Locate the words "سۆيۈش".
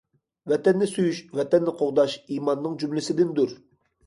0.91-1.19